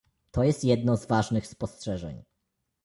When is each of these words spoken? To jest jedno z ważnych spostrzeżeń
To 0.31 0.43
jest 0.43 0.63
jedno 0.63 0.97
z 0.97 1.05
ważnych 1.07 1.47
spostrzeżeń 1.47 2.23